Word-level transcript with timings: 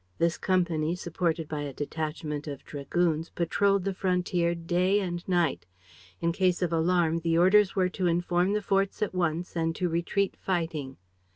This 0.17 0.35
company, 0.39 0.95
supported 0.95 1.47
by 1.47 1.61
a 1.61 1.71
detachment 1.75 2.47
of 2.47 2.63
dragoons, 2.65 3.29
patrolled 3.29 3.83
the 3.83 3.93
frontier 3.93 4.55
day 4.55 4.99
and 4.99 5.23
night. 5.29 5.67
In 6.19 6.31
case 6.31 6.63
of 6.63 6.73
alarm, 6.73 7.19
the 7.19 7.37
orders 7.37 7.75
were 7.75 7.89
to 7.89 8.07
inform 8.07 8.53
the 8.53 8.63
forts 8.63 9.03
at 9.03 9.13
once 9.13 9.55
and 9.55 9.75
to 9.75 9.89
retreat 9.89 10.35
fighting. 10.35 10.97